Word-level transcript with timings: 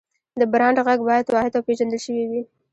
د 0.39 0.41
برانډ 0.51 0.77
غږ 0.87 0.99
باید 1.09 1.25
واحد 1.33 1.51
او 1.57 1.65
پېژندل 1.67 1.99
شوی 2.05 2.25
وي. 2.31 2.41